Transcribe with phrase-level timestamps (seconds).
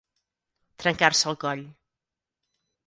[0.83, 1.63] Trencar-se el coll.